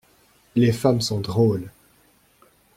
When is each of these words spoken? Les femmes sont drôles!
Les 0.55 0.71
femmes 0.71 0.99
sont 0.99 1.19
drôles! 1.19 1.69